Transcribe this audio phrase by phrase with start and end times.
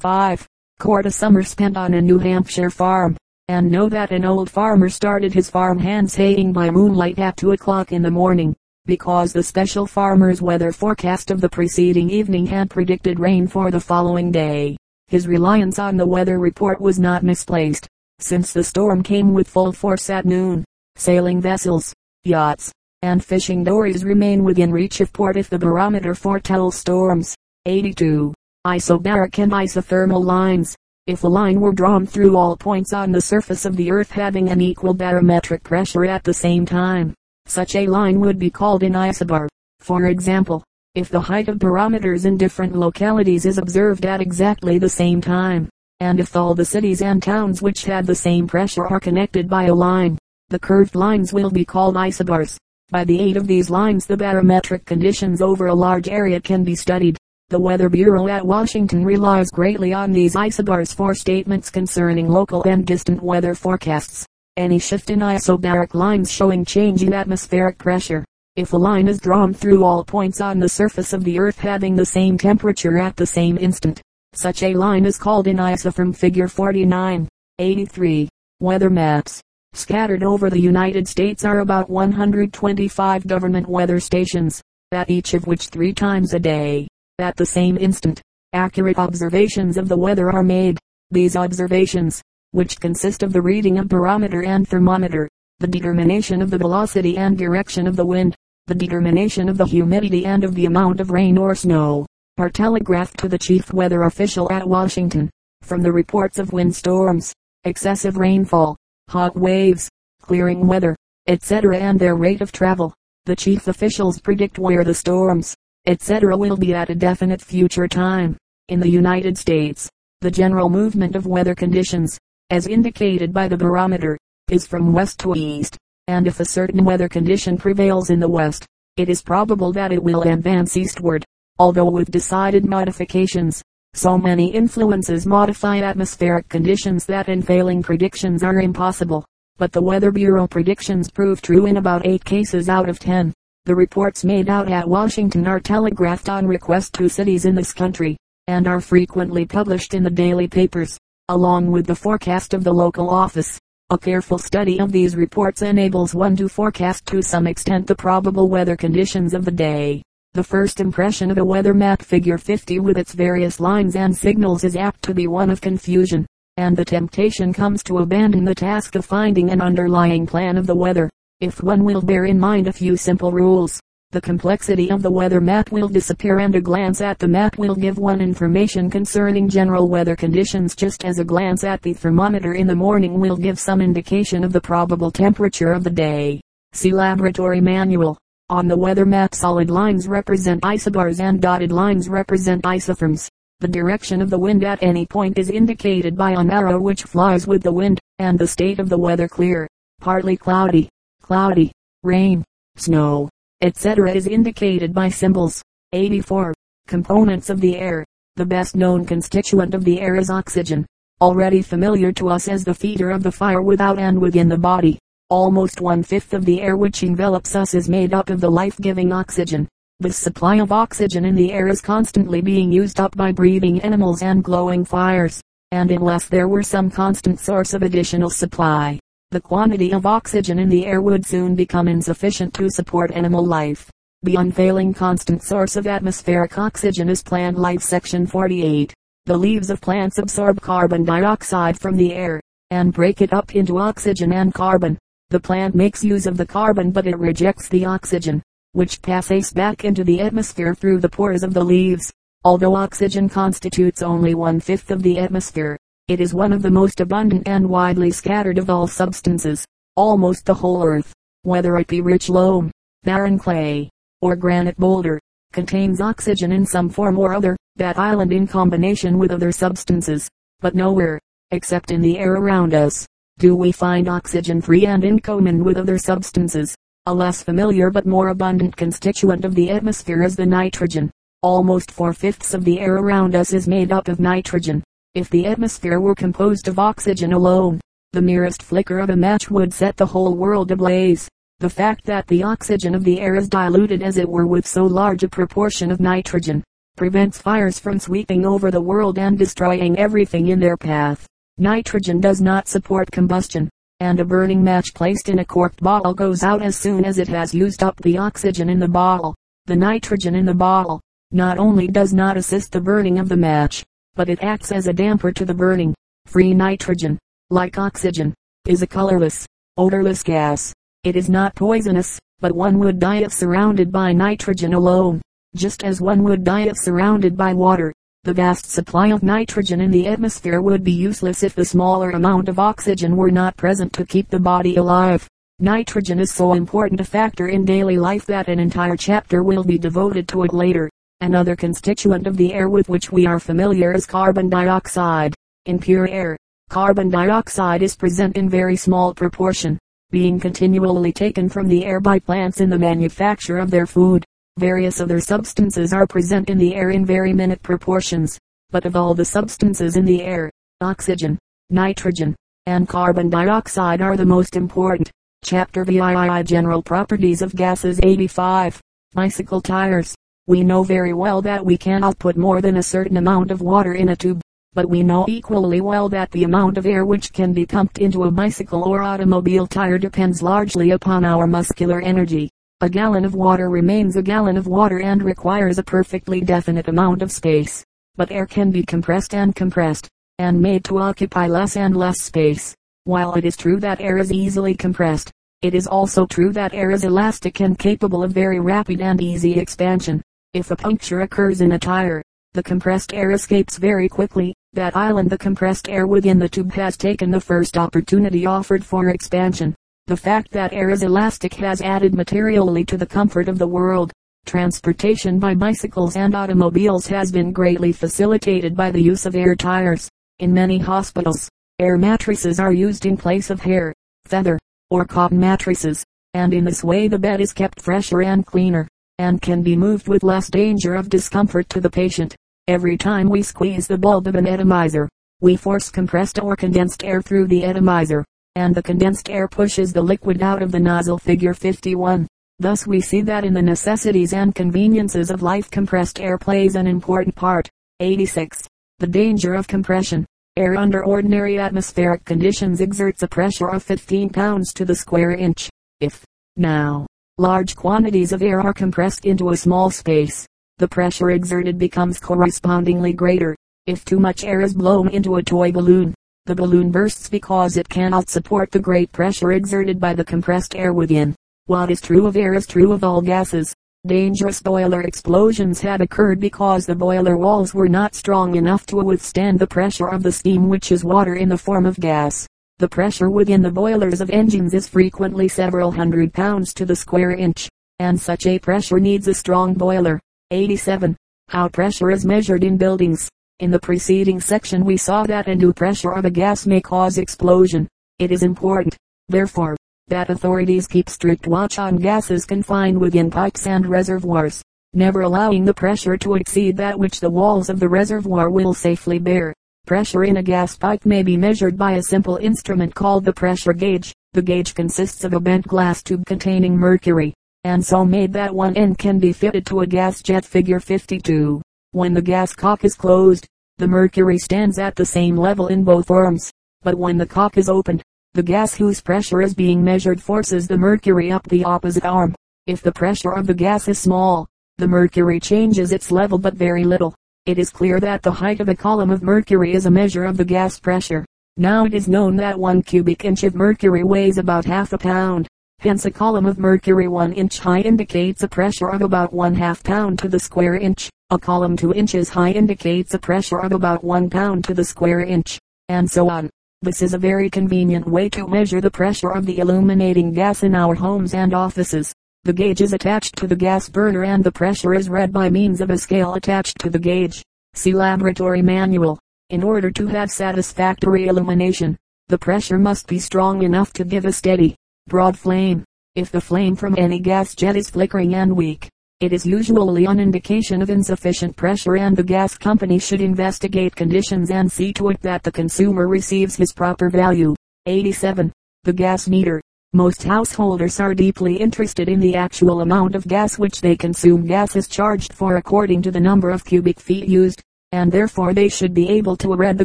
[0.00, 0.48] 5.
[0.78, 3.18] Court a summer spent on a New Hampshire farm,
[3.48, 7.52] and know that an old farmer started his farm hands haying by moonlight at 2
[7.52, 12.70] o'clock in the morning, because the special farmer's weather forecast of the preceding evening had
[12.70, 14.74] predicted rain for the following day.
[15.08, 17.86] His reliance on the weather report was not misplaced,
[18.20, 20.64] since the storm came with full force at noon.
[20.96, 21.92] Sailing vessels,
[22.24, 22.72] yachts,
[23.02, 27.34] and fishing dories remain within reach of port if the barometer foretells storms.
[27.66, 28.32] 82
[28.66, 30.76] isobaric and isothermal lines.
[31.06, 34.50] If a line were drawn through all points on the surface of the earth having
[34.50, 37.14] an equal barometric pressure at the same time,
[37.46, 39.48] such a line would be called an isobar.
[39.80, 40.62] For example,
[40.94, 45.70] if the height of barometers in different localities is observed at exactly the same time,
[46.00, 49.64] and if all the cities and towns which have the same pressure are connected by
[49.64, 50.18] a line,
[50.50, 52.58] the curved lines will be called isobars.
[52.90, 56.74] By the aid of these lines the barometric conditions over a large area can be
[56.74, 57.16] studied.
[57.50, 62.86] The Weather Bureau at Washington relies greatly on these isobars for statements concerning local and
[62.86, 64.24] distant weather forecasts.
[64.56, 68.24] Any shift in isobaric lines showing change in atmospheric pressure.
[68.54, 71.96] If a line is drawn through all points on the surface of the earth having
[71.96, 74.00] the same temperature at the same instant,
[74.32, 77.28] such a line is called an isotherm figure 49.
[77.58, 78.28] 83.
[78.60, 79.40] Weather maps.
[79.72, 85.66] Scattered over the United States are about 125 government weather stations, at each of which
[85.66, 86.86] three times a day
[87.22, 88.20] at the same instant,
[88.52, 90.78] accurate observations of the weather are made.
[91.10, 96.58] These observations, which consist of the reading of barometer and thermometer, the determination of the
[96.58, 98.34] velocity and direction of the wind,
[98.66, 102.06] the determination of the humidity and of the amount of rain or snow,
[102.38, 105.28] are telegraphed to the chief weather official at Washington.
[105.62, 107.34] From the reports of windstorms,
[107.64, 108.76] excessive rainfall,
[109.08, 109.90] hot waves,
[110.22, 110.96] clearing weather,
[111.26, 111.78] etc.
[111.78, 112.94] and their rate of travel,
[113.26, 115.54] the chief officials predict where the storms,
[115.86, 116.36] etc.
[116.36, 118.36] will be at a definite future time.
[118.68, 119.88] In the United States,
[120.20, 122.18] the general movement of weather conditions,
[122.50, 124.18] as indicated by the barometer,
[124.50, 128.66] is from west to east, and if a certain weather condition prevails in the west,
[128.96, 131.24] it is probable that it will advance eastward,
[131.58, 133.62] although with decided modifications.
[133.94, 139.24] So many influences modify atmospheric conditions that unfailing predictions are impossible.
[139.56, 143.32] But the Weather Bureau predictions prove true in about 8 cases out of 10.
[143.66, 148.16] The reports made out at Washington are telegraphed on request to cities in this country,
[148.46, 150.98] and are frequently published in the daily papers,
[151.28, 153.58] along with the forecast of the local office.
[153.90, 158.48] A careful study of these reports enables one to forecast to some extent the probable
[158.48, 160.02] weather conditions of the day.
[160.32, 164.64] The first impression of a weather map figure 50 with its various lines and signals
[164.64, 166.24] is apt to be one of confusion,
[166.56, 170.74] and the temptation comes to abandon the task of finding an underlying plan of the
[170.74, 171.10] weather.
[171.40, 173.80] If one will bear in mind a few simple rules,
[174.10, 177.74] the complexity of the weather map will disappear and a glance at the map will
[177.74, 182.66] give one information concerning general weather conditions just as a glance at the thermometer in
[182.66, 186.42] the morning will give some indication of the probable temperature of the day.
[186.74, 188.18] See Laboratory Manual.
[188.50, 193.28] On the weather map solid lines represent isobars and dotted lines represent isotherms.
[193.60, 197.46] The direction of the wind at any point is indicated by an arrow which flies
[197.46, 199.66] with the wind, and the state of the weather clear,
[200.02, 200.90] partly cloudy,
[201.30, 201.70] cloudy,
[202.02, 202.42] rain,
[202.74, 203.28] snow,
[203.60, 204.10] etc.
[204.10, 205.62] is indicated by symbols.
[205.92, 206.52] 84.
[206.88, 208.04] Components of the air.
[208.34, 210.84] The best known constituent of the air is oxygen,
[211.20, 214.98] already familiar to us as the feeder of the fire without and within the body.
[215.28, 219.68] Almost one-fifth of the air which envelops us is made up of the life-giving oxygen.
[220.00, 224.20] The supply of oxygen in the air is constantly being used up by breathing animals
[224.22, 225.40] and glowing fires,
[225.70, 228.98] and unless there were some constant source of additional supply,
[229.32, 233.88] the quantity of oxygen in the air would soon become insufficient to support animal life.
[234.24, 237.80] The unfailing constant source of atmospheric oxygen is plant life.
[237.80, 238.92] Section 48.
[239.26, 242.40] The leaves of plants absorb carbon dioxide from the air,
[242.72, 244.98] and break it up into oxygen and carbon.
[245.28, 248.42] The plant makes use of the carbon but it rejects the oxygen,
[248.72, 252.12] which passes back into the atmosphere through the pores of the leaves.
[252.42, 255.78] Although oxygen constitutes only one-fifth of the atmosphere,
[256.10, 259.64] it is one of the most abundant and widely scattered of all substances.
[259.94, 261.12] Almost the whole earth,
[261.42, 262.72] whether it be rich loam,
[263.04, 263.88] barren clay,
[264.20, 265.20] or granite boulder,
[265.52, 270.28] contains oxygen in some form or other, that island in combination with other substances.
[270.58, 271.20] But nowhere,
[271.52, 273.06] except in the air around us,
[273.38, 276.74] do we find oxygen free and in common with other substances.
[277.06, 281.08] A less familiar but more abundant constituent of the atmosphere is the nitrogen.
[281.42, 284.82] Almost four-fifths of the air around us is made up of nitrogen.
[285.12, 287.80] If the atmosphere were composed of oxygen alone,
[288.12, 291.28] the merest flicker of a match would set the whole world ablaze.
[291.58, 294.86] The fact that the oxygen of the air is diluted as it were with so
[294.86, 296.62] large a proportion of nitrogen,
[296.96, 301.26] prevents fires from sweeping over the world and destroying everything in their path.
[301.58, 303.68] Nitrogen does not support combustion,
[303.98, 307.26] and a burning match placed in a corked bottle goes out as soon as it
[307.26, 309.34] has used up the oxygen in the bottle.
[309.66, 311.00] The nitrogen in the bottle
[311.32, 313.84] not only does not assist the burning of the match,
[314.14, 315.94] but it acts as a damper to the burning.
[316.26, 317.18] Free nitrogen,
[317.50, 318.34] like oxygen,
[318.66, 319.46] is a colorless,
[319.76, 320.72] odorless gas.
[321.04, 325.20] It is not poisonous, but one would die if surrounded by nitrogen alone,
[325.54, 327.92] just as one would die if surrounded by water.
[328.24, 332.50] The vast supply of nitrogen in the atmosphere would be useless if the smaller amount
[332.50, 335.26] of oxygen were not present to keep the body alive.
[335.58, 339.78] Nitrogen is so important a factor in daily life that an entire chapter will be
[339.78, 340.90] devoted to it later.
[341.22, 345.34] Another constituent of the air with which we are familiar is carbon dioxide.
[345.66, 346.34] In pure air,
[346.70, 349.78] carbon dioxide is present in very small proportion,
[350.10, 354.24] being continually taken from the air by plants in the manufacture of their food.
[354.58, 358.38] Various other substances are present in the air in very minute proportions,
[358.70, 360.50] but of all the substances in the air,
[360.80, 361.38] oxygen,
[361.68, 362.34] nitrogen,
[362.64, 365.10] and carbon dioxide are the most important.
[365.44, 368.80] Chapter VII General Properties of Gases 85
[369.12, 370.14] Bicycle Tires
[370.50, 373.94] We know very well that we cannot put more than a certain amount of water
[373.94, 374.40] in a tube,
[374.72, 378.24] but we know equally well that the amount of air which can be pumped into
[378.24, 382.50] a bicycle or automobile tire depends largely upon our muscular energy.
[382.80, 387.22] A gallon of water remains a gallon of water and requires a perfectly definite amount
[387.22, 387.84] of space.
[388.16, 390.08] But air can be compressed and compressed,
[390.40, 392.74] and made to occupy less and less space.
[393.04, 395.30] While it is true that air is easily compressed,
[395.62, 399.52] it is also true that air is elastic and capable of very rapid and easy
[399.56, 400.20] expansion.
[400.52, 402.24] If a puncture occurs in a tire,
[402.54, 404.52] the compressed air escapes very quickly.
[404.72, 409.10] That island the compressed air within the tube has taken the first opportunity offered for
[409.10, 409.76] expansion.
[410.08, 414.10] The fact that air is elastic has added materially to the comfort of the world.
[414.44, 420.08] Transportation by bicycles and automobiles has been greatly facilitated by the use of air tires.
[420.40, 421.48] In many hospitals,
[421.78, 423.94] air mattresses are used in place of hair,
[424.24, 424.58] feather,
[424.90, 426.02] or cotton mattresses,
[426.34, 428.88] and in this way the bed is kept fresher and cleaner,
[429.20, 432.34] and can be moved with less danger of discomfort to the patient.
[432.66, 435.08] Every time we squeeze the bulb of an atomizer,
[435.40, 438.24] we force compressed or condensed air through the atomizer
[438.56, 442.26] and the condensed air pushes the liquid out of the nozzle figure 51.
[442.58, 446.86] Thus we see that in the necessities and conveniences of life compressed air plays an
[446.86, 447.70] important part.
[448.00, 448.66] 86.
[448.98, 450.26] The danger of compression.
[450.56, 455.70] Air under ordinary atmospheric conditions exerts a pressure of 15 pounds to the square inch.
[456.00, 456.24] If,
[456.56, 457.06] now,
[457.40, 460.46] large quantities of air are compressed into a small space,
[460.76, 463.56] the pressure exerted becomes correspondingly greater.
[463.86, 466.14] If too much air is blown into a toy balloon,
[466.44, 470.92] the balloon bursts because it cannot support the great pressure exerted by the compressed air
[470.92, 471.34] within.
[471.64, 473.74] What is true of air is true of all gases.
[474.06, 479.58] Dangerous boiler explosions had occurred because the boiler walls were not strong enough to withstand
[479.58, 482.46] the pressure of the steam which is water in the form of gas.
[482.80, 487.32] The pressure within the boilers of engines is frequently several hundred pounds to the square
[487.32, 487.68] inch,
[487.98, 490.18] and such a pressure needs a strong boiler.
[490.50, 491.14] 87.
[491.48, 493.28] How pressure is measured in buildings.
[493.58, 497.86] In the preceding section we saw that new pressure of a gas may cause explosion.
[498.18, 498.96] It is important,
[499.28, 499.76] therefore,
[500.08, 504.62] that authorities keep strict watch on gases confined within pipes and reservoirs,
[504.94, 509.18] never allowing the pressure to exceed that which the walls of the reservoir will safely
[509.18, 509.52] bear.
[509.90, 513.72] Pressure in a gas pipe may be measured by a simple instrument called the pressure
[513.72, 514.14] gauge.
[514.34, 518.76] The gauge consists of a bent glass tube containing mercury, and so made that one
[518.76, 521.60] end can be fitted to a gas jet figure 52.
[521.90, 526.08] When the gas cock is closed, the mercury stands at the same level in both
[526.08, 526.52] arms.
[526.82, 528.04] But when the cock is opened,
[528.34, 532.36] the gas whose pressure is being measured forces the mercury up the opposite arm.
[532.68, 534.46] If the pressure of the gas is small,
[534.78, 537.12] the mercury changes its level but very little.
[537.46, 540.36] It is clear that the height of a column of mercury is a measure of
[540.36, 541.24] the gas pressure.
[541.56, 545.48] Now it is known that one cubic inch of mercury weighs about half a pound.
[545.78, 549.82] Hence a column of mercury one inch high indicates a pressure of about one half
[549.82, 551.08] pound to the square inch.
[551.30, 555.20] A column two inches high indicates a pressure of about one pound to the square
[555.20, 556.50] inch, and so on.
[556.82, 560.74] This is a very convenient way to measure the pressure of the illuminating gas in
[560.74, 562.12] our homes and offices.
[562.44, 565.82] The gauge is attached to the gas burner and the pressure is read by means
[565.82, 567.44] of a scale attached to the gauge.
[567.74, 569.18] See laboratory manual.
[569.50, 574.32] In order to have satisfactory illumination, the pressure must be strong enough to give a
[574.32, 574.74] steady,
[575.06, 575.84] broad flame.
[576.14, 578.88] If the flame from any gas jet is flickering and weak,
[579.20, 584.50] it is usually an indication of insufficient pressure and the gas company should investigate conditions
[584.50, 587.54] and see to it that the consumer receives his proper value.
[587.84, 588.50] 87.
[588.84, 589.60] The gas meter.
[589.92, 594.46] Most householders are deeply interested in the actual amount of gas which they consume.
[594.46, 598.68] Gas is charged for according to the number of cubic feet used, and therefore they
[598.68, 599.84] should be able to read the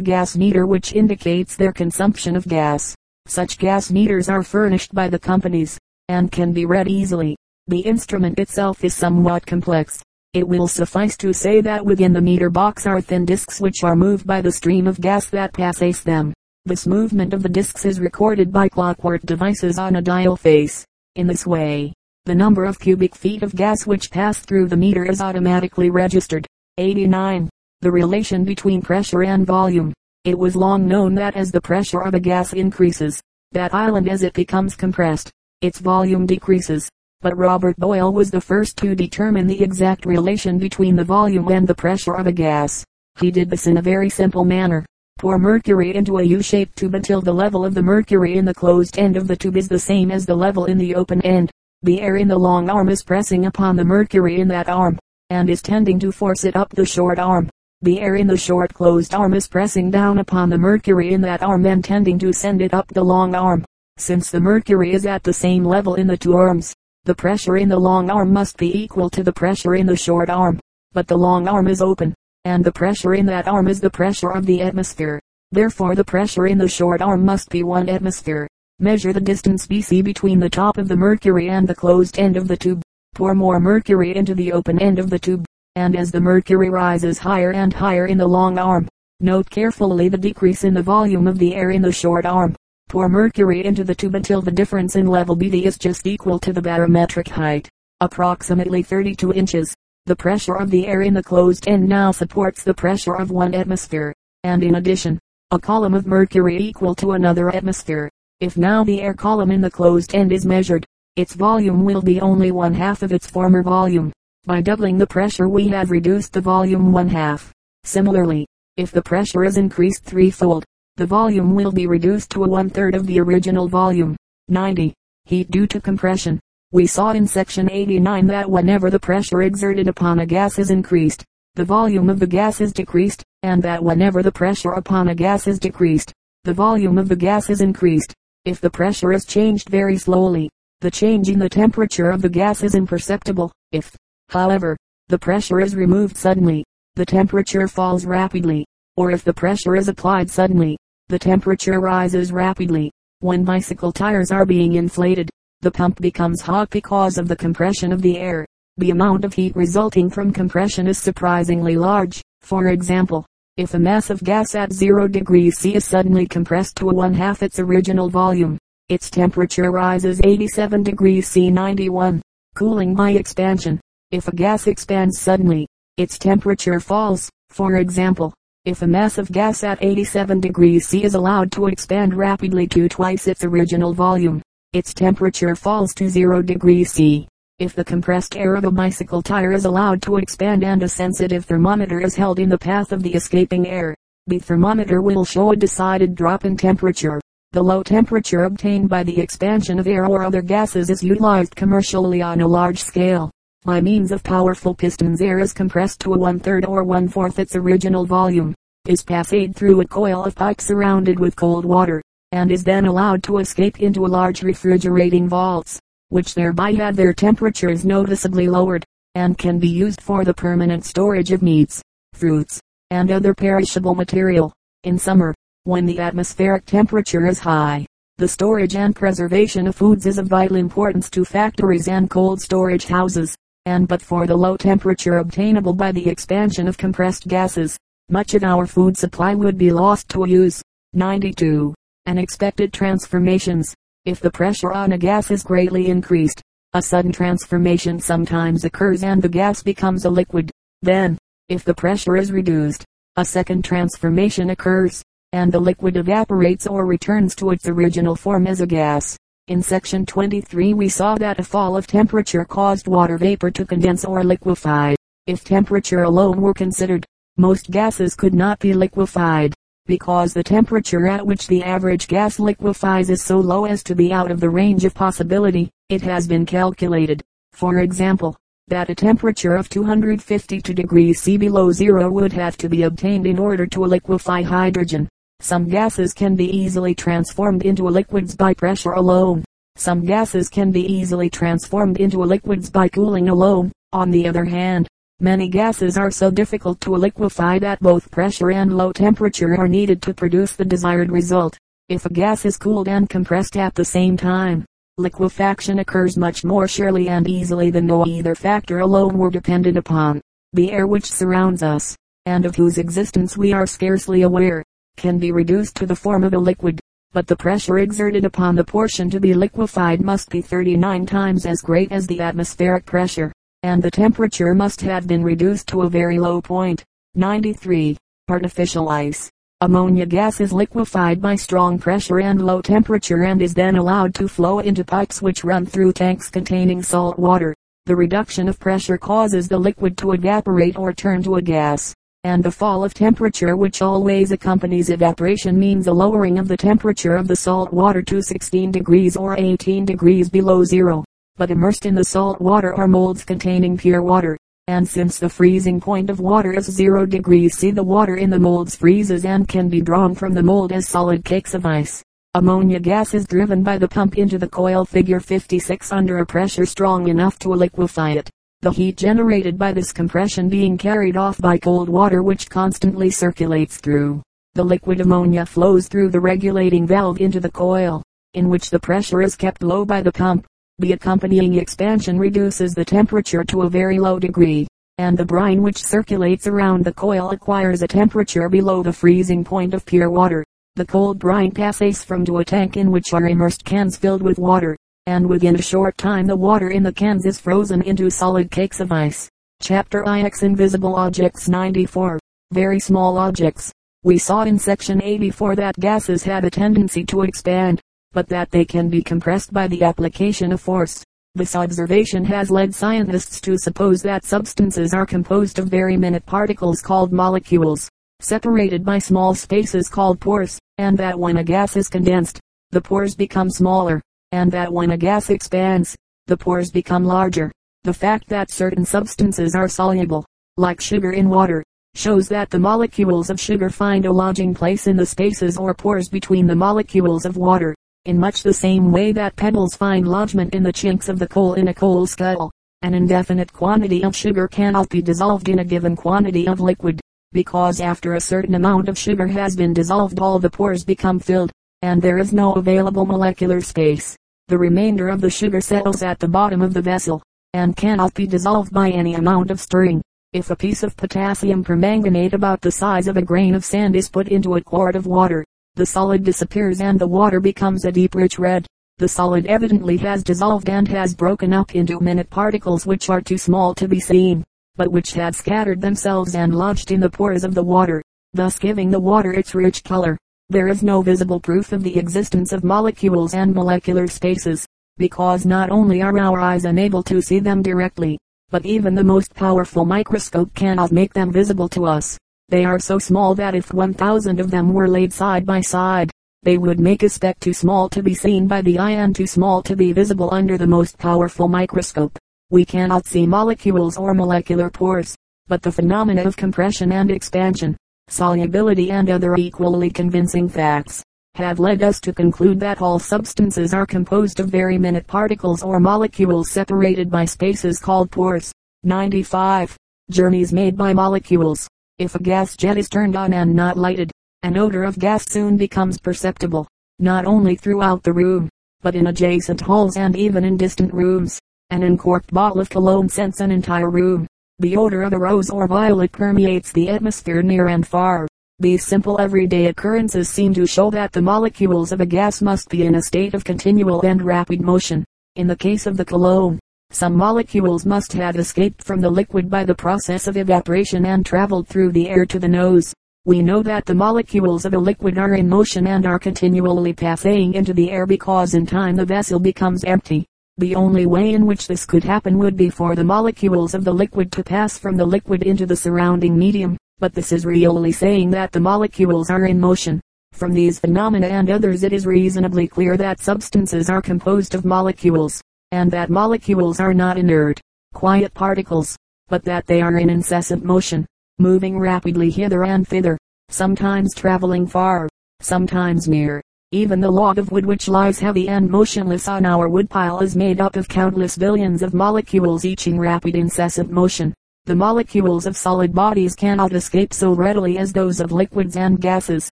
[0.00, 2.94] gas meter which indicates their consumption of gas.
[3.26, 5.76] Such gas meters are furnished by the companies,
[6.08, 7.36] and can be read easily.
[7.66, 10.00] The instrument itself is somewhat complex.
[10.34, 13.96] It will suffice to say that within the meter box are thin discs which are
[13.96, 16.32] moved by the stream of gas that passes them.
[16.66, 20.84] This movement of the discs is recorded by clockwork devices on a dial face.
[21.14, 21.92] In this way,
[22.24, 26.44] the number of cubic feet of gas which pass through the meter is automatically registered.
[26.76, 27.48] 89.
[27.82, 29.92] The relation between pressure and volume.
[30.24, 34.24] It was long known that as the pressure of a gas increases, that island as
[34.24, 35.30] it becomes compressed,
[35.60, 36.88] its volume decreases.
[37.20, 41.68] But Robert Boyle was the first to determine the exact relation between the volume and
[41.68, 42.84] the pressure of a gas.
[43.20, 44.84] He did this in a very simple manner.
[45.18, 48.98] Pour mercury into a U-shaped tube until the level of the mercury in the closed
[48.98, 51.50] end of the tube is the same as the level in the open end.
[51.80, 54.98] The air in the long arm is pressing upon the mercury in that arm,
[55.30, 57.48] and is tending to force it up the short arm.
[57.80, 61.42] The air in the short closed arm is pressing down upon the mercury in that
[61.42, 63.64] arm and tending to send it up the long arm.
[63.96, 67.70] Since the mercury is at the same level in the two arms, the pressure in
[67.70, 70.60] the long arm must be equal to the pressure in the short arm.
[70.92, 72.14] But the long arm is open,
[72.46, 75.20] and the pressure in that arm is the pressure of the atmosphere.
[75.50, 78.46] Therefore the pressure in the short arm must be one atmosphere.
[78.78, 82.46] Measure the distance BC between the top of the mercury and the closed end of
[82.46, 82.82] the tube.
[83.16, 87.18] Pour more mercury into the open end of the tube, and as the mercury rises
[87.18, 88.86] higher and higher in the long arm,
[89.18, 92.54] note carefully the decrease in the volume of the air in the short arm.
[92.88, 96.52] Pour mercury into the tube until the difference in level BD is just equal to
[96.52, 97.68] the barometric height,
[98.00, 99.74] approximately 32 inches.
[100.06, 103.54] The pressure of the air in the closed end now supports the pressure of one
[103.54, 105.18] atmosphere, and in addition,
[105.50, 108.08] a column of mercury equal to another atmosphere.
[108.38, 110.86] If now the air column in the closed end is measured,
[111.16, 114.12] its volume will be only one half of its former volume.
[114.44, 117.52] By doubling the pressure we have reduced the volume one half.
[117.82, 118.46] Similarly,
[118.76, 122.94] if the pressure is increased threefold, the volume will be reduced to a one third
[122.94, 124.14] of the original volume.
[124.46, 124.94] 90.
[125.24, 126.38] Heat due to compression.
[126.76, 131.24] We saw in section 89 that whenever the pressure exerted upon a gas is increased,
[131.54, 135.46] the volume of the gas is decreased, and that whenever the pressure upon a gas
[135.46, 136.12] is decreased,
[136.44, 138.12] the volume of the gas is increased.
[138.44, 140.50] If the pressure is changed very slowly,
[140.82, 143.50] the change in the temperature of the gas is imperceptible.
[143.72, 143.96] If,
[144.28, 144.76] however,
[145.08, 146.62] the pressure is removed suddenly,
[146.94, 148.66] the temperature falls rapidly,
[148.98, 150.76] or if the pressure is applied suddenly,
[151.08, 152.90] the temperature rises rapidly.
[153.20, 155.30] When bicycle tires are being inflated,
[155.66, 158.46] the pump becomes hot because of the compression of the air.
[158.76, 162.22] The amount of heat resulting from compression is surprisingly large.
[162.40, 166.86] For example, if a mass of gas at 0 degrees C is suddenly compressed to
[166.86, 168.58] one half its original volume,
[168.88, 172.22] its temperature rises 87 degrees C 91.
[172.54, 173.80] Cooling by expansion.
[174.12, 177.28] If a gas expands suddenly, its temperature falls.
[177.50, 178.32] For example,
[178.64, 182.88] if a mass of gas at 87 degrees C is allowed to expand rapidly to
[182.88, 184.42] twice its original volume,
[184.72, 187.28] its temperature falls to 0 degrees C.
[187.58, 191.46] If the compressed air of a bicycle tire is allowed to expand and a sensitive
[191.46, 193.94] thermometer is held in the path of the escaping air,
[194.26, 197.20] the thermometer will show a decided drop in temperature.
[197.52, 202.20] The low temperature obtained by the expansion of air or other gases is utilized commercially
[202.20, 203.30] on a large scale.
[203.64, 208.04] By means of powerful pistons air is compressed to a one-third or one-fourth its original
[208.04, 208.54] volume,
[208.86, 212.02] is passed through a coil of pipe surrounded with cold water,
[212.36, 217.86] and is then allowed to escape into large refrigerating vaults, which thereby have their temperatures
[217.86, 221.80] noticeably lowered, and can be used for the permanent storage of meats,
[222.12, 224.52] fruits, and other perishable material.
[224.84, 227.86] In summer, when the atmospheric temperature is high,
[228.18, 232.84] the storage and preservation of foods is of vital importance to factories and cold storage
[232.84, 237.78] houses, and but for the low temperature obtainable by the expansion of compressed gases,
[238.10, 240.60] much of our food supply would be lost to use.
[240.92, 241.74] 92
[242.06, 243.74] unexpected transformations.
[244.04, 246.40] If the pressure on a gas is greatly increased,
[246.72, 250.50] a sudden transformation sometimes occurs and the gas becomes a liquid.
[250.82, 252.84] Then, if the pressure is reduced,
[253.16, 258.60] a second transformation occurs, and the liquid evaporates or returns to its original form as
[258.60, 259.16] a gas.
[259.48, 264.04] In section 23 we saw that a fall of temperature caused water vapor to condense
[264.04, 264.94] or liquefy.
[265.26, 267.04] If temperature alone were considered,
[267.36, 269.54] most gases could not be liquefied
[269.86, 274.12] because the temperature at which the average gas liquefies is so low as to be
[274.12, 278.36] out of the range of possibility, it has been calculated, for example,
[278.68, 283.38] that a temperature of 252 degrees C below zero would have to be obtained in
[283.38, 285.08] order to liquefy hydrogen.
[285.40, 289.44] Some gases can be easily transformed into liquids by pressure alone.
[289.76, 293.70] Some gases can be easily transformed into liquids by cooling alone.
[293.92, 294.88] On the other hand,
[295.20, 300.02] many gases are so difficult to liquefy that both pressure and low temperature are needed
[300.02, 301.58] to produce the desired result.
[301.88, 304.66] If a gas is cooled and compressed at the same time,
[304.98, 310.20] liquefaction occurs much more surely and easily than though either factor alone were dependent upon.
[310.52, 311.96] The air which surrounds us,
[312.26, 314.62] and of whose existence we are scarcely aware,
[314.96, 316.78] can be reduced to the form of a liquid,
[317.12, 321.62] but the pressure exerted upon the portion to be liquefied must be 39 times as
[321.62, 323.32] great as the atmospheric pressure,
[323.66, 326.84] and the temperature must have been reduced to a very low point.
[327.16, 327.96] 93.
[328.28, 329.28] Artificial ice.
[329.60, 334.28] Ammonia gas is liquefied by strong pressure and low temperature and is then allowed to
[334.28, 337.56] flow into pipes which run through tanks containing salt water.
[337.86, 341.92] The reduction of pressure causes the liquid to evaporate or turn to a gas,
[342.22, 347.16] and the fall of temperature which always accompanies evaporation means a lowering of the temperature
[347.16, 351.04] of the salt water to 16 degrees or 18 degrees below zero.
[351.36, 354.36] But immersed in the salt water are molds containing pure water
[354.68, 358.38] and since the freezing point of water is 0 degrees C the water in the
[358.38, 362.02] molds freezes and can be drawn from the mold as solid cakes of ice.
[362.34, 366.66] Ammonia gas is driven by the pump into the coil figure 56 under a pressure
[366.66, 368.28] strong enough to liquefy it.
[368.62, 373.76] The heat generated by this compression being carried off by cold water which constantly circulates
[373.76, 374.20] through.
[374.54, 378.02] The liquid ammonia flows through the regulating valve into the coil,
[378.34, 380.44] in which the pressure is kept low by the pump.
[380.78, 384.66] The accompanying expansion reduces the temperature to a very low degree,
[384.98, 389.72] and the brine which circulates around the coil acquires a temperature below the freezing point
[389.72, 390.44] of pure water.
[390.74, 394.38] The cold brine passes from to a tank in which are immersed cans filled with
[394.38, 398.50] water, and within a short time the water in the cans is frozen into solid
[398.50, 399.30] cakes of ice.
[399.62, 402.18] Chapter IX Invisible Objects 94
[402.52, 403.72] Very small objects.
[404.02, 407.80] We saw in section 84 that gases have a tendency to expand
[408.16, 411.04] but that they can be compressed by the application of force.
[411.34, 416.80] This observation has led scientists to suppose that substances are composed of very minute particles
[416.80, 422.40] called molecules, separated by small spaces called pores, and that when a gas is condensed,
[422.70, 424.00] the pores become smaller,
[424.32, 425.94] and that when a gas expands,
[426.26, 427.52] the pores become larger.
[427.84, 430.24] The fact that certain substances are soluble,
[430.56, 431.62] like sugar in water,
[431.94, 436.08] shows that the molecules of sugar find a lodging place in the spaces or pores
[436.08, 437.75] between the molecules of water
[438.06, 441.54] in much the same way that pebbles find lodgment in the chinks of the coal
[441.54, 442.50] in a coal scuttle.
[442.82, 447.00] An indefinite quantity of sugar cannot be dissolved in a given quantity of liquid,
[447.32, 451.50] because after a certain amount of sugar has been dissolved all the pores become filled,
[451.82, 454.16] and there is no available molecular space.
[454.48, 457.22] The remainder of the sugar settles at the bottom of the vessel,
[457.54, 460.00] and cannot be dissolved by any amount of stirring.
[460.32, 464.08] If a piece of potassium permanganate about the size of a grain of sand is
[464.08, 465.44] put into a quart of water,
[465.76, 468.66] the solid disappears and the water becomes a deep rich red.
[468.96, 473.36] The solid evidently has dissolved and has broken up into minute particles which are too
[473.36, 474.42] small to be seen,
[474.76, 478.90] but which have scattered themselves and lodged in the pores of the water, thus giving
[478.90, 480.16] the water its rich color.
[480.48, 485.68] There is no visible proof of the existence of molecules and molecular spaces, because not
[485.68, 488.16] only are our eyes unable to see them directly,
[488.48, 492.16] but even the most powerful microscope cannot make them visible to us.
[492.48, 496.12] They are so small that if 1,000 of them were laid side by side,
[496.44, 499.26] they would make a speck too small to be seen by the eye and too
[499.26, 502.16] small to be visible under the most powerful microscope.
[502.50, 505.16] We cannot see molecules or molecular pores,
[505.48, 511.02] but the phenomena of compression and expansion, solubility and other equally convincing facts,
[511.34, 515.80] have led us to conclude that all substances are composed of very minute particles or
[515.80, 518.52] molecules separated by spaces called pores.
[518.84, 519.76] 95.
[520.10, 521.66] Journeys made by molecules.
[521.98, 525.56] If a gas jet is turned on and not lighted, an odor of gas soon
[525.56, 528.50] becomes perceptible, not only throughout the room,
[528.82, 531.40] but in adjacent halls and even in distant rooms.
[531.70, 534.26] An uncorked bottle of cologne scents an entire room.
[534.58, 538.28] The odor of a rose or violet permeates the atmosphere near and far.
[538.58, 542.84] These simple everyday occurrences seem to show that the molecules of a gas must be
[542.84, 545.02] in a state of continual and rapid motion.
[545.36, 546.58] In the case of the cologne,
[546.96, 551.68] some molecules must have escaped from the liquid by the process of evaporation and traveled
[551.68, 552.94] through the air to the nose.
[553.26, 557.52] We know that the molecules of a liquid are in motion and are continually passing
[557.52, 560.24] into the air because in time the vessel becomes empty.
[560.56, 563.92] The only way in which this could happen would be for the molecules of the
[563.92, 568.30] liquid to pass from the liquid into the surrounding medium, but this is really saying
[568.30, 570.00] that the molecules are in motion.
[570.32, 575.42] From these phenomena and others it is reasonably clear that substances are composed of molecules
[575.76, 577.60] and that molecules are not inert,
[577.92, 578.96] quiet particles,
[579.28, 581.04] but that they are in incessant motion,
[581.38, 583.18] moving rapidly hither and thither,
[583.50, 585.06] sometimes traveling far,
[585.42, 586.40] sometimes near,
[586.72, 590.60] Even the log of wood which lies heavy and motionless on our woodpile is made
[590.60, 594.32] up of countless billions of molecules each in rapid incessant motion.
[594.64, 599.50] The molecules of solid bodies cannot escape so readily as those of liquids and gases,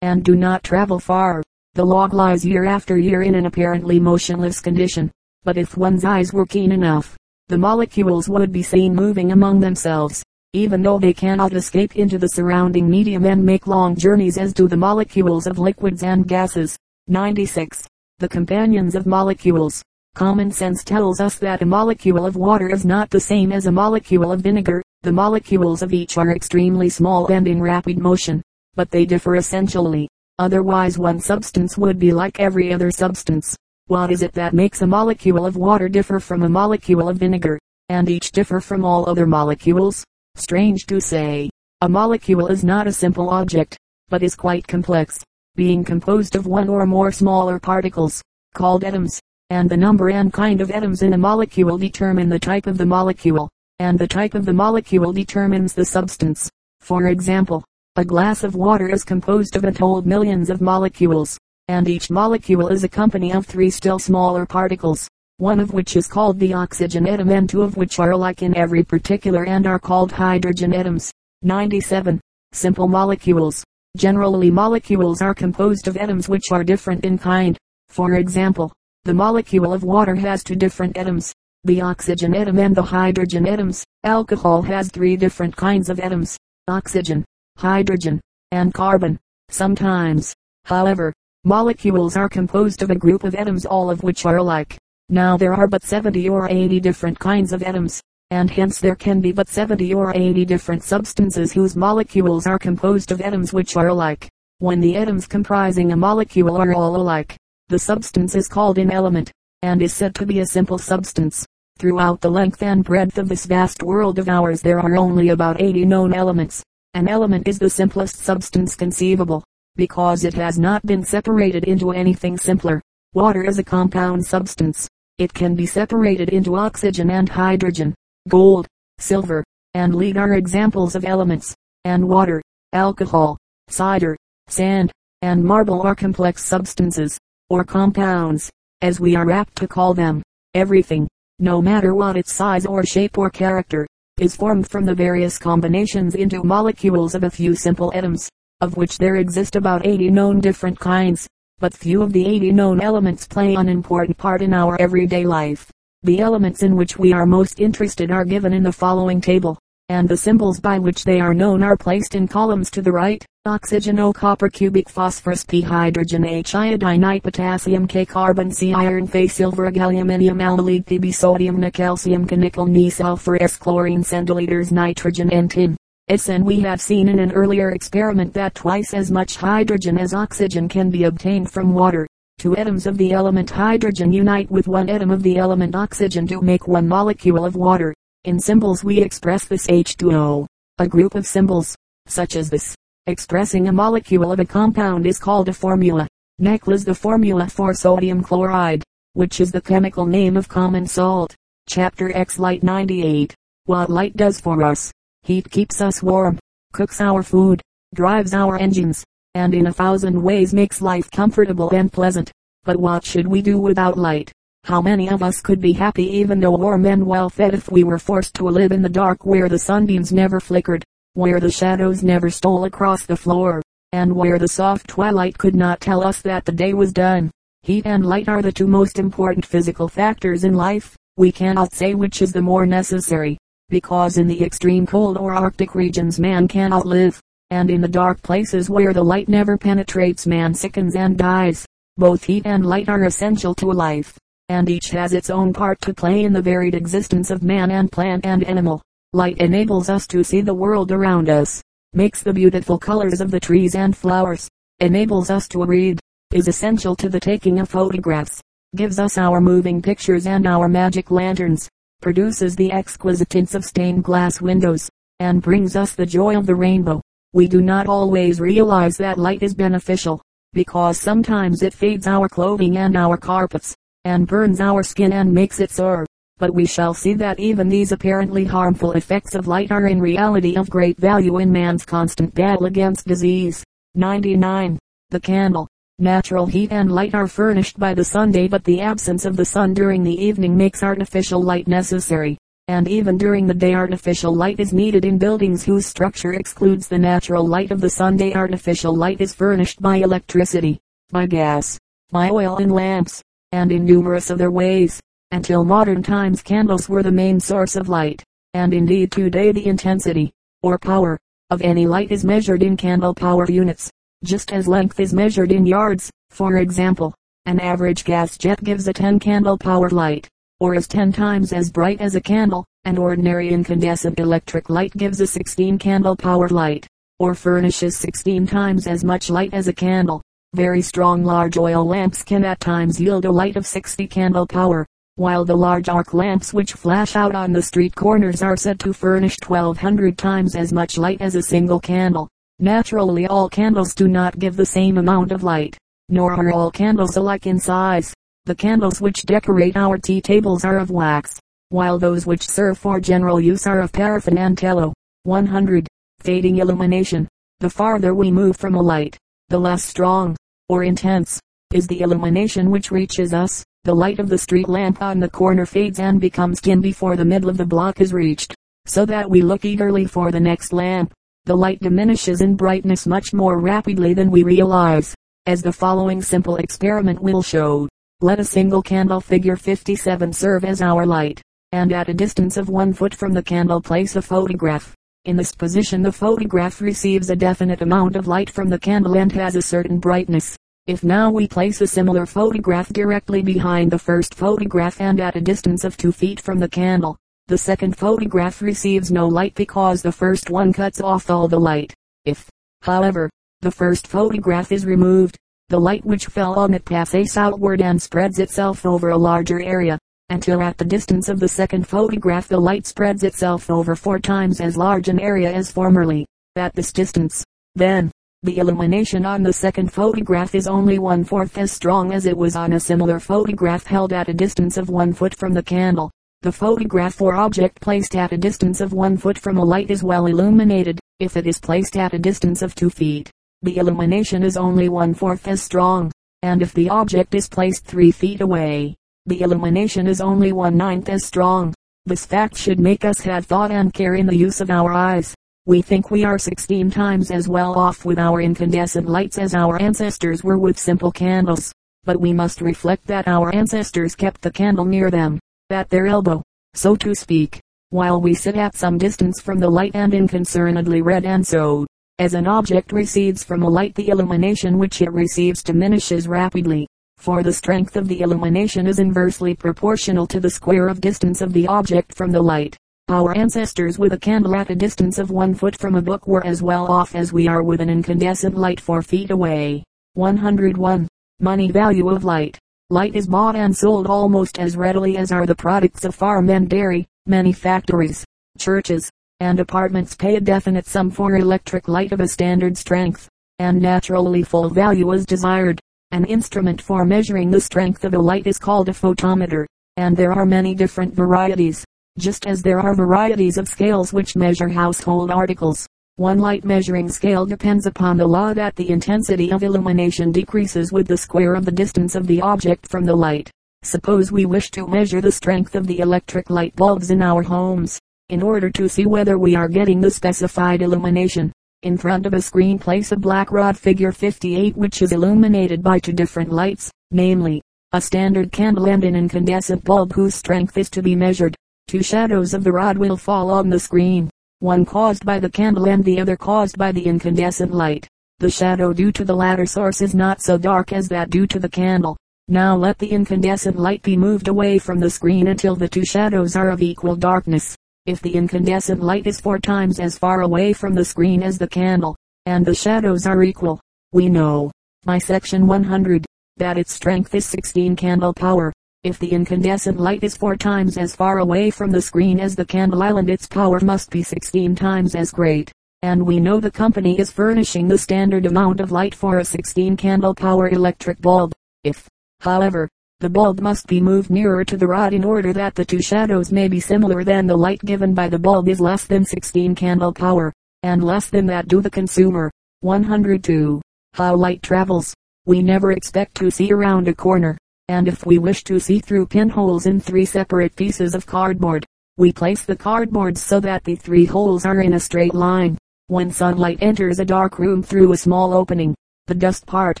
[0.00, 1.42] and do not travel far.
[1.74, 5.10] The log lies year after year in an apparently motionless condition,
[5.48, 10.22] but if one's eyes were keen enough, the molecules would be seen moving among themselves,
[10.52, 14.68] even though they cannot escape into the surrounding medium and make long journeys as do
[14.68, 16.76] the molecules of liquids and gases.
[17.06, 17.82] 96.
[18.18, 19.82] The companions of molecules.
[20.14, 23.72] Common sense tells us that a molecule of water is not the same as a
[23.72, 24.82] molecule of vinegar.
[25.00, 28.42] The molecules of each are extremely small and in rapid motion,
[28.74, 30.10] but they differ essentially.
[30.38, 33.56] Otherwise one substance would be like every other substance.
[33.88, 37.58] What is it that makes a molecule of water differ from a molecule of vinegar,
[37.88, 40.04] and each differ from all other molecules?
[40.34, 41.48] Strange to say,
[41.80, 43.78] a molecule is not a simple object,
[44.10, 45.24] but is quite complex,
[45.56, 48.20] being composed of one or more smaller particles,
[48.52, 52.66] called atoms, and the number and kind of atoms in a molecule determine the type
[52.66, 53.48] of the molecule,
[53.78, 56.50] and the type of the molecule determines the substance.
[56.80, 57.64] For example,
[57.96, 61.38] a glass of water is composed of untold millions of molecules,
[61.68, 66.08] and each molecule is a company of three still smaller particles one of which is
[66.08, 69.78] called the oxygen atom and two of which are alike in every particular and are
[69.78, 71.12] called hydrogen atoms.
[71.42, 72.20] 97.
[72.50, 73.62] Simple molecules.
[73.96, 77.56] Generally molecules are composed of atoms which are different in kind.
[77.88, 78.72] For example,
[79.04, 83.84] the molecule of water has two different atoms, the oxygen atom and the hydrogen atoms.
[84.02, 87.24] Alcohol has three different kinds of atoms, oxygen,
[87.56, 89.16] hydrogen, and carbon.
[89.50, 94.76] Sometimes, however, molecules are composed of a group of atoms all of which are alike.
[95.08, 99.20] Now there are but 70 or 80 different kinds of atoms, and hence there can
[99.20, 103.88] be but 70 or 80 different substances whose molecules are composed of atoms which are
[103.88, 104.28] alike.
[104.58, 107.36] When the atoms comprising a molecule are all alike,
[107.68, 109.30] the substance is called an element,
[109.62, 111.46] and is said to be a simple substance.
[111.78, 115.60] Throughout the length and breadth of this vast world of ours there are only about
[115.60, 116.64] 80 known elements.
[116.94, 119.44] An element is the simplest substance conceivable,
[119.78, 122.82] because it has not been separated into anything simpler.
[123.14, 124.88] Water is a compound substance,
[125.18, 127.94] it can be separated into oxygen and hydrogen.
[128.28, 128.66] Gold,
[128.98, 133.38] silver, and lead are examples of elements, and water, alcohol,
[133.68, 134.16] cider,
[134.48, 137.16] sand, and marble are complex substances,
[137.48, 138.50] or compounds,
[138.82, 140.22] as we are apt to call them.
[140.54, 143.86] Everything, no matter what its size or shape or character,
[144.18, 148.28] is formed from the various combinations into molecules of a few simple atoms,
[148.60, 151.28] of which there exist about 80 known different kinds
[151.60, 155.68] but few of the 80 known elements play an important part in our everyday life.
[156.04, 160.08] The elements in which we are most interested are given in the following table, and
[160.08, 163.24] the symbols by which they are known are placed in columns to the right.
[163.44, 169.08] Oxygen O copper cubic phosphorus P hydrogen H iodine I potassium K carbon C iron
[169.08, 174.04] Fe silver G aluminium alumide Pb sodium Na calcium K nickel Ni sulfur S chlorine
[174.04, 175.76] centiliters nitrogen and tin.
[176.10, 180.66] And we have seen in an earlier experiment that twice as much hydrogen as oxygen
[180.66, 182.08] can be obtained from water.
[182.38, 186.40] Two atoms of the element hydrogen unite with one atom of the element oxygen to
[186.40, 187.94] make one molecule of water.
[188.24, 190.46] In symbols we express this H2O.
[190.78, 192.74] A group of symbols, such as this,
[193.06, 196.08] expressing a molecule of a compound is called a formula.
[196.40, 201.34] NaCl is the formula for sodium chloride, which is the chemical name of common salt.
[201.68, 203.34] Chapter X Light 98.
[203.66, 204.90] What light does for us.
[205.28, 206.38] Heat keeps us warm,
[206.72, 207.60] cooks our food,
[207.94, 212.32] drives our engines, and in a thousand ways makes life comfortable and pleasant.
[212.64, 214.32] But what should we do without light?
[214.64, 217.84] How many of us could be happy even though warm and well fed if we
[217.84, 222.02] were forced to live in the dark where the sunbeams never flickered, where the shadows
[222.02, 223.60] never stole across the floor,
[223.92, 227.30] and where the soft twilight could not tell us that the day was done?
[227.64, 230.96] Heat and light are the two most important physical factors in life.
[231.18, 233.36] We cannot say which is the more necessary
[233.70, 238.22] because in the extreme cold or arctic regions man cannot live, and in the dark
[238.22, 241.66] places where the light never penetrates man sickens and dies.
[241.96, 244.16] Both heat and light are essential to life,
[244.48, 247.90] and each has its own part to play in the varied existence of man and
[247.90, 248.82] plant and animal.
[249.12, 253.40] Light enables us to see the world around us, makes the beautiful colors of the
[253.40, 254.48] trees and flowers,
[254.80, 255.98] enables us to read,
[256.32, 258.40] is essential to the taking of photographs,
[258.76, 261.68] gives us our moving pictures and our magic lanterns,
[262.00, 264.88] produces the exquisite tints of stained glass windows,
[265.20, 267.00] and brings us the joy of the rainbow.
[267.32, 272.78] We do not always realize that light is beneficial, because sometimes it fades our clothing
[272.78, 276.06] and our carpets, and burns our skin and makes it sore.
[276.38, 280.56] But we shall see that even these apparently harmful effects of light are in reality
[280.56, 283.64] of great value in man's constant battle against disease.
[283.96, 284.78] 99.
[285.10, 285.68] The candle.
[286.00, 289.44] Natural heat and light are furnished by the sun day but the absence of the
[289.44, 292.38] sun during the evening makes artificial light necessary.
[292.68, 297.00] And even during the day artificial light is needed in buildings whose structure excludes the
[297.00, 300.78] natural light of the sun day artificial light is furnished by electricity,
[301.10, 301.76] by gas,
[302.12, 305.00] by oil and lamps, and in numerous other ways.
[305.32, 308.22] Until modern times candles were the main source of light,
[308.54, 310.30] and indeed today the intensity,
[310.62, 311.18] or power,
[311.50, 313.90] of any light is measured in candle power units
[314.24, 316.10] just as length is measured in yards.
[316.30, 317.14] For example,
[317.46, 320.28] an average gas jet gives a 10 candle power light,
[320.60, 322.64] or is 10 times as bright as a candle.
[322.84, 326.86] An ordinary incandescent electric light gives a 16 candle power light,
[327.18, 330.22] or furnishes 16 times as much light as a candle.
[330.54, 334.86] Very strong large oil lamps can at times yield a light of 60 candle power,
[335.16, 338.92] while the large arc lamps which flash out on the street corners are said to
[338.92, 342.28] furnish 1200 times as much light as a single candle.
[342.60, 347.16] Naturally all candles do not give the same amount of light, nor are all candles
[347.16, 348.12] alike in size.
[348.46, 352.98] The candles which decorate our tea tables are of wax, while those which serve for
[352.98, 354.92] general use are of paraffin and tallow.
[355.22, 355.86] 100.
[356.18, 357.28] Fading illumination.
[357.60, 359.16] The farther we move from a light,
[359.50, 360.34] the less strong,
[360.68, 361.38] or intense,
[361.72, 363.62] is the illumination which reaches us.
[363.84, 367.24] The light of the street lamp on the corner fades and becomes dim before the
[367.24, 368.52] middle of the block is reached,
[368.84, 371.14] so that we look eagerly for the next lamp
[371.48, 375.14] the light diminishes in brightness much more rapidly than we realize,
[375.46, 377.88] as the following simple experiment will show.
[378.20, 381.40] Let a single candle figure 57 serve as our light,
[381.72, 384.94] and at a distance of one foot from the candle place a photograph.
[385.24, 389.32] In this position the photograph receives a definite amount of light from the candle and
[389.32, 390.54] has a certain brightness.
[390.86, 395.40] If now we place a similar photograph directly behind the first photograph and at a
[395.40, 397.16] distance of 2 feet from the candle,
[397.48, 401.94] the second photograph receives no light because the first one cuts off all the light.
[402.26, 402.46] If,
[402.82, 403.30] however,
[403.62, 405.38] the first photograph is removed,
[405.70, 409.98] the light which fell on it passes outward and spreads itself over a larger area,
[410.28, 414.60] until at the distance of the second photograph the light spreads itself over four times
[414.60, 416.26] as large an area as formerly.
[416.56, 417.42] At this distance,
[417.74, 418.10] then,
[418.42, 422.74] the illumination on the second photograph is only one-fourth as strong as it was on
[422.74, 426.10] a similar photograph held at a distance of one foot from the candle.
[426.42, 430.04] The photograph or object placed at a distance of one foot from a light is
[430.04, 431.00] well illuminated.
[431.18, 433.28] If it is placed at a distance of two feet,
[433.62, 436.12] the illumination is only one fourth as strong.
[436.42, 438.94] And if the object is placed three feet away,
[439.26, 441.74] the illumination is only one ninth as strong.
[442.06, 445.34] This fact should make us have thought and care in the use of our eyes.
[445.66, 449.82] We think we are 16 times as well off with our incandescent lights as our
[449.82, 451.72] ancestors were with simple candles.
[452.04, 455.40] But we must reflect that our ancestors kept the candle near them
[455.70, 456.42] at their elbow,
[456.74, 461.24] so to speak, while we sit at some distance from the light and inconcernedly read
[461.24, 461.86] and so,
[462.18, 466.86] as an object recedes from a light the illumination which it receives diminishes rapidly,
[467.18, 471.52] for the strength of the illumination is inversely proportional to the square of distance of
[471.52, 472.76] the object from the light.
[473.08, 476.44] Our ancestors with a candle at a distance of one foot from a book were
[476.46, 479.82] as well off as we are with an incandescent light four feet away.
[480.14, 481.08] 101.
[481.40, 482.58] Money value of light.
[482.90, 486.70] Light is bought and sold almost as readily as are the products of farm and
[486.70, 487.06] dairy.
[487.26, 488.24] Many factories,
[488.56, 493.78] churches, and apartments pay a definite sum for electric light of a standard strength, and
[493.78, 495.78] naturally full value is desired.
[496.12, 499.66] An instrument for measuring the strength of a light is called a photometer,
[499.98, 501.84] and there are many different varieties,
[502.16, 505.86] just as there are varieties of scales which measure household articles.
[506.18, 511.06] One light measuring scale depends upon the law that the intensity of illumination decreases with
[511.06, 513.52] the square of the distance of the object from the light.
[513.84, 518.00] Suppose we wish to measure the strength of the electric light bulbs in our homes.
[518.30, 521.52] In order to see whether we are getting the specified illumination,
[521.84, 526.00] in front of a screen place a black rod figure 58 which is illuminated by
[526.00, 531.00] two different lights, namely, a standard candle and an incandescent bulb whose strength is to
[531.00, 531.54] be measured.
[531.86, 534.28] Two shadows of the rod will fall on the screen
[534.60, 538.08] one caused by the candle and the other caused by the incandescent light.
[538.40, 541.58] The shadow due to the latter source is not so dark as that due to
[541.58, 542.16] the candle.
[542.48, 546.56] Now let the incandescent light be moved away from the screen until the two shadows
[546.56, 547.76] are of equal darkness.
[548.06, 551.68] If the incandescent light is four times as far away from the screen as the
[551.68, 552.16] candle,
[552.46, 553.80] and the shadows are equal,
[554.12, 554.70] we know,
[555.04, 556.24] by section 100,
[556.56, 558.72] that its strength is 16 candle power.
[559.08, 562.66] If the incandescent light is four times as far away from the screen as the
[562.66, 565.72] candle island its power must be 16 times as great.
[566.02, 569.96] And we know the company is furnishing the standard amount of light for a 16
[569.96, 571.54] candle power electric bulb.
[571.84, 572.06] If,
[572.40, 572.86] however,
[573.20, 576.52] the bulb must be moved nearer to the rod in order that the two shadows
[576.52, 580.12] may be similar then the light given by the bulb is less than 16 candle
[580.12, 582.50] power, and less than that do the consumer.
[582.80, 583.80] 102.
[584.12, 585.14] How light travels.
[585.46, 587.56] we never expect to see around a corner,
[587.88, 591.86] and if we wish to see through pinholes in three separate pieces of cardboard,
[592.18, 595.78] we place the cardboard so that the three holes are in a straight line.
[596.08, 598.94] When sunlight enters a dark room through a small opening,
[599.26, 600.00] the dust part,